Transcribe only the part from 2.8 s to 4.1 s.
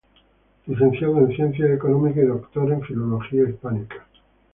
Filología Hispánica.